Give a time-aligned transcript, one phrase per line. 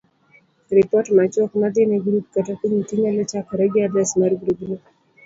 [0.75, 4.75] Ripot machuok madhine grup kata komiti nyalo chakore gi adres mar grubno.